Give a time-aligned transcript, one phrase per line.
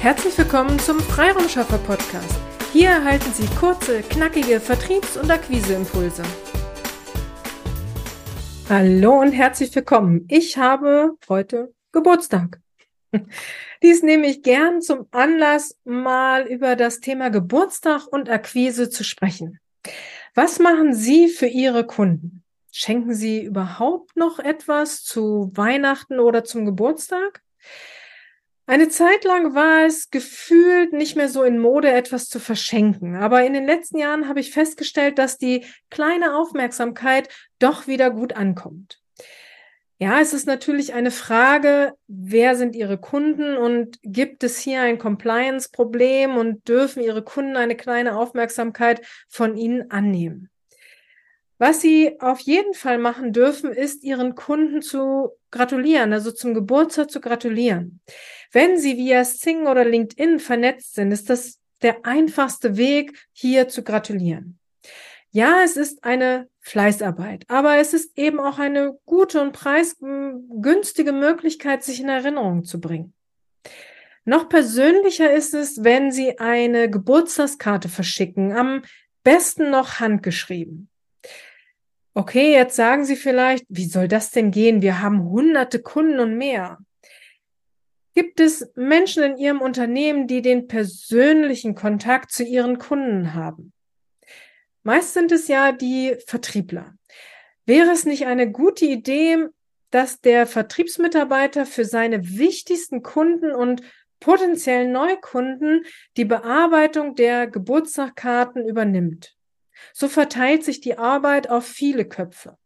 [0.00, 2.34] Herzlich willkommen zum Freiraumschaffer Podcast.
[2.72, 6.22] Hier erhalten Sie kurze, knackige Vertriebs- und Akquiseimpulse.
[8.70, 10.24] Hallo und herzlich willkommen.
[10.30, 12.60] Ich habe heute Geburtstag.
[13.82, 19.60] Dies nehme ich gern zum Anlass, mal über das Thema Geburtstag und Akquise zu sprechen.
[20.34, 22.42] Was machen Sie für Ihre Kunden?
[22.72, 27.42] Schenken Sie überhaupt noch etwas zu Weihnachten oder zum Geburtstag?
[28.70, 33.16] Eine Zeit lang war es gefühlt nicht mehr so in Mode, etwas zu verschenken.
[33.16, 37.28] Aber in den letzten Jahren habe ich festgestellt, dass die kleine Aufmerksamkeit
[37.58, 39.00] doch wieder gut ankommt.
[39.98, 44.98] Ja, es ist natürlich eine Frage, wer sind Ihre Kunden und gibt es hier ein
[44.98, 50.48] Compliance-Problem und dürfen Ihre Kunden eine kleine Aufmerksamkeit von Ihnen annehmen?
[51.60, 57.10] Was Sie auf jeden Fall machen dürfen, ist Ihren Kunden zu gratulieren, also zum Geburtstag
[57.10, 58.00] zu gratulieren.
[58.50, 63.82] Wenn Sie via Sing oder LinkedIn vernetzt sind, ist das der einfachste Weg, hier zu
[63.82, 64.58] gratulieren.
[65.32, 71.84] Ja, es ist eine Fleißarbeit, aber es ist eben auch eine gute und preisgünstige Möglichkeit,
[71.84, 73.12] sich in Erinnerung zu bringen.
[74.24, 78.80] Noch persönlicher ist es, wenn Sie eine Geburtstagskarte verschicken, am
[79.24, 80.89] besten noch handgeschrieben.
[82.20, 84.82] Okay, jetzt sagen Sie vielleicht, wie soll das denn gehen?
[84.82, 86.76] Wir haben hunderte Kunden und mehr.
[88.14, 93.72] Gibt es Menschen in Ihrem Unternehmen, die den persönlichen Kontakt zu Ihren Kunden haben?
[94.82, 96.94] Meist sind es ja die Vertriebler.
[97.64, 99.46] Wäre es nicht eine gute Idee,
[99.90, 103.80] dass der Vertriebsmitarbeiter für seine wichtigsten Kunden und
[104.20, 105.86] potenziellen Neukunden
[106.18, 109.39] die Bearbeitung der Geburtstagskarten übernimmt?
[109.92, 112.56] So verteilt sich die Arbeit auf viele Köpfe.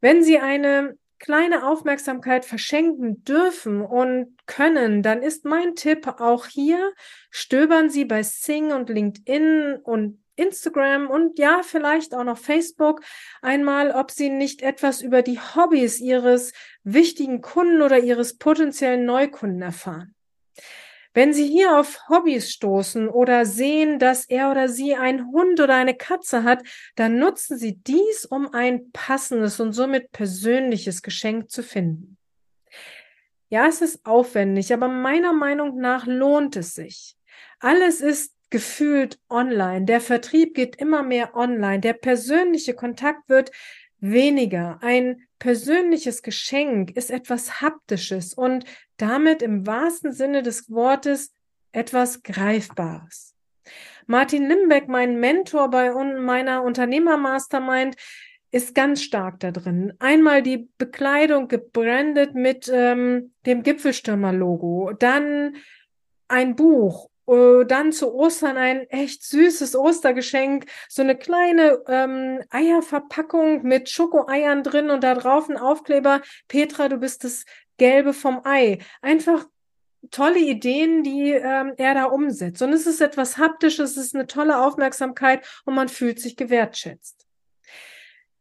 [0.00, 6.92] Wenn Sie eine kleine Aufmerksamkeit verschenken dürfen und können, dann ist mein Tipp auch hier,
[7.30, 13.00] stöbern Sie bei Sing und LinkedIn und Instagram und ja, vielleicht auch noch Facebook
[13.42, 16.52] einmal, ob Sie nicht etwas über die Hobbys Ihres
[16.84, 20.14] wichtigen Kunden oder Ihres potenziellen Neukunden erfahren.
[21.18, 25.74] Wenn Sie hier auf Hobbys stoßen oder sehen, dass er oder sie einen Hund oder
[25.74, 26.62] eine Katze hat,
[26.94, 32.18] dann nutzen Sie dies, um ein passendes und somit persönliches Geschenk zu finden.
[33.48, 37.16] Ja, es ist aufwendig, aber meiner Meinung nach lohnt es sich.
[37.58, 39.86] Alles ist gefühlt online.
[39.86, 41.80] Der Vertrieb geht immer mehr online.
[41.80, 43.50] Der persönliche Kontakt wird
[43.98, 44.78] weniger.
[44.82, 48.64] Ein persönliches Geschenk ist etwas Haptisches und
[48.98, 51.32] damit im wahrsten Sinne des Wortes
[51.72, 53.34] etwas Greifbares.
[54.06, 57.96] Martin Limbeck, mein Mentor bei meiner Unternehmermastermind,
[58.50, 59.92] ist ganz stark da drin.
[59.98, 65.56] Einmal die Bekleidung gebrandet mit ähm, dem Gipfelstürmer-Logo, dann
[66.28, 73.90] ein Buch dann zu Ostern ein echt süßes Ostergeschenk, so eine kleine ähm, Eierverpackung mit
[73.90, 76.22] Schokoeiern drin und da drauf ein Aufkleber.
[76.48, 77.44] Petra, du bist das
[77.76, 78.78] Gelbe vom Ei.
[79.02, 79.46] Einfach
[80.10, 82.62] tolle Ideen, die ähm, er da umsetzt.
[82.62, 87.26] Und es ist etwas Haptisches, es ist eine tolle Aufmerksamkeit und man fühlt sich gewertschätzt.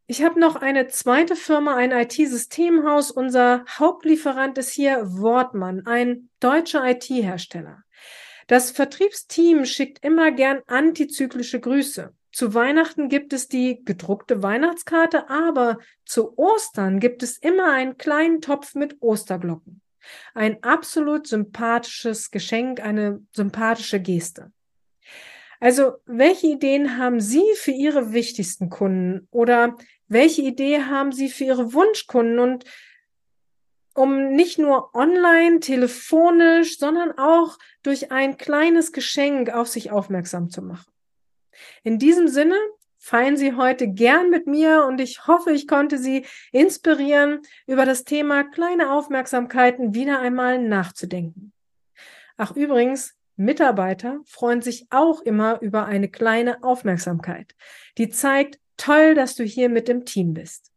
[0.10, 3.12] Ich habe noch eine zweite Firma, ein IT-Systemhaus.
[3.12, 7.84] Unser Hauptlieferant ist hier Wortmann, ein deutscher IT-Hersteller.
[8.48, 12.14] Das Vertriebsteam schickt immer gern antizyklische Grüße.
[12.32, 18.42] Zu Weihnachten gibt es die gedruckte Weihnachtskarte, aber zu Ostern gibt es immer einen kleinen
[18.42, 19.82] Topf mit Osterglocken.
[20.34, 24.52] Ein absolut sympathisches Geschenk, eine sympathische Geste.
[25.60, 29.76] Also, welche Ideen haben Sie für Ihre wichtigsten Kunden oder
[30.08, 32.64] welche Idee haben Sie für Ihre Wunschkunden und
[33.98, 40.62] um nicht nur online, telefonisch, sondern auch durch ein kleines Geschenk auf sich aufmerksam zu
[40.62, 40.92] machen.
[41.84, 42.56] In diesem Sinne
[43.00, 48.04] feiern Sie heute gern mit mir und ich hoffe, ich konnte Sie inspirieren, über das
[48.04, 51.52] Thema kleine Aufmerksamkeiten wieder einmal nachzudenken.
[52.38, 57.56] Ach übrigens, Mitarbeiter freuen sich auch immer über eine kleine Aufmerksamkeit.
[57.98, 60.72] Die zeigt, toll, dass du hier mit dem Team bist.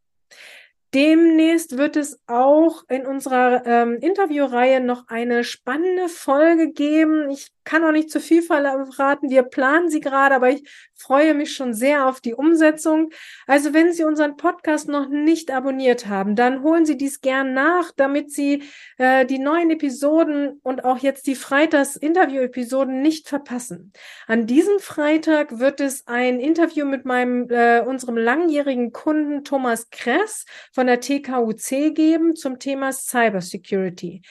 [0.92, 7.30] Demnächst wird es auch in unserer ähm, Interviewreihe noch eine spannende Folge geben.
[7.30, 9.30] Ich kann auch nicht zu viel verraten.
[9.30, 13.10] Wir planen sie gerade, aber ich freue mich schon sehr auf die Umsetzung.
[13.46, 17.90] Also wenn Sie unseren Podcast noch nicht abonniert haben, dann holen Sie dies gern nach,
[17.96, 18.62] damit Sie
[18.98, 23.92] äh, die neuen Episoden und auch jetzt die Freitags-Interview-Episoden nicht verpassen.
[24.26, 30.44] An diesem Freitag wird es ein Interview mit meinem äh, unserem langjährigen Kunden Thomas Kress
[30.72, 34.22] von der TKUC geben zum Thema Cybersecurity.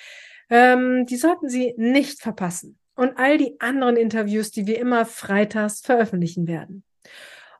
[0.49, 2.78] Ähm, die sollten Sie nicht verpassen.
[2.99, 6.83] Und all die anderen Interviews, die wir immer freitags veröffentlichen werden.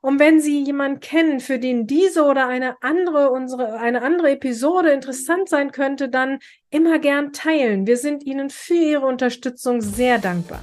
[0.02, 4.92] Und wenn Sie jemanden kennen, für den diese oder eine andere, unsere, eine andere Episode
[4.92, 6.40] interessant sein könnte, dann
[6.70, 7.88] immer gern teilen.
[7.88, 10.62] Wir sind Ihnen für Ihre Unterstützung sehr dankbar.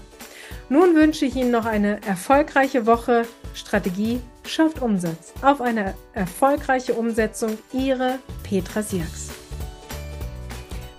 [0.68, 3.26] Nun wünsche ich Ihnen noch eine erfolgreiche Woche.
[3.54, 5.32] Strategie schafft Umsatz.
[5.40, 7.56] Auf eine erfolgreiche Umsetzung.
[7.72, 9.30] Ihre Petra Sierks.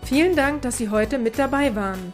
[0.04, 2.14] Vielen Dank, dass Sie heute mit dabei waren.